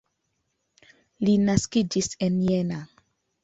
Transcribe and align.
Li 1.29 1.37
naskiĝis 1.43 2.13
en 2.29 2.43
Jena. 2.51 2.85